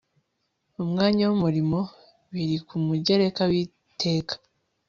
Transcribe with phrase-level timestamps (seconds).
[0.81, 1.79] umwanya w umurimo
[2.33, 3.67] biri ku mugereka w iri
[4.01, 4.35] teka